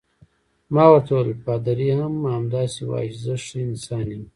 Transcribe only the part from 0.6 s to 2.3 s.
ما ورته وویل: پادري هم